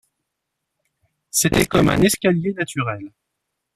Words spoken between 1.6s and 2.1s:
comme un